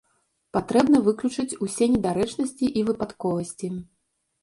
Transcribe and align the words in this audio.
Патрэбна 0.55 1.01
выключыць 1.09 1.57
усе 1.67 1.91
недарэчнасці 1.93 2.73
і 2.79 2.87
выпадковасці. 2.91 3.75